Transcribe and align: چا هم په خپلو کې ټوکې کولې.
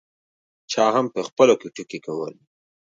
چا 0.71 0.85
هم 0.95 1.05
په 1.13 1.21
خپلو 1.27 1.53
کې 1.61 1.67
ټوکې 1.75 1.99
کولې. 2.05 2.41